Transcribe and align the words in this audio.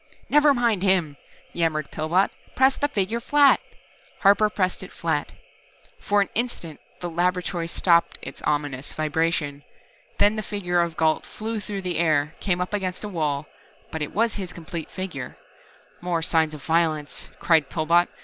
"Never 0.31 0.51
mind 0.51 0.81
him," 0.81 1.15
yammered 1.53 1.91
Pillbot. 1.91 2.31
"Press 2.55 2.75
the 2.75 2.87
figure 2.87 3.19
flat!" 3.19 3.59
Harper 4.21 4.49
pressed 4.49 4.81
it 4.81 4.91
flat. 4.91 5.31
For 5.99 6.21
an 6.21 6.29
instant 6.33 6.79
the 7.01 7.07
laboratory 7.07 7.67
stopped 7.67 8.17
its 8.19 8.41
ominous 8.41 8.93
vibration. 8.93 9.61
Then 10.17 10.37
the 10.37 10.41
figure 10.41 10.81
of 10.81 10.97
Gault 10.97 11.23
flew 11.27 11.59
through 11.59 11.83
the 11.83 11.99
air, 11.99 12.33
came 12.39 12.61
up 12.61 12.73
against 12.73 13.03
a 13.03 13.09
wall 13.09 13.45
but 13.91 14.01
it 14.01 14.11
was 14.11 14.33
his 14.41 14.53
complete 14.53 14.89
figure. 14.89 15.37
"More 16.01 16.23
signs 16.23 16.55
of 16.55 16.63
violence," 16.63 17.29
cried 17.37 17.69
Pillbot. 17.69 18.07